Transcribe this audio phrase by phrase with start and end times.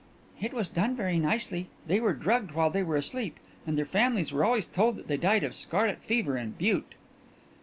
[0.41, 1.67] "It was done very nicely.
[1.85, 5.15] They were drugged while they were asleep and their families were always told that they
[5.17, 6.95] died of scarlet fever in Butte."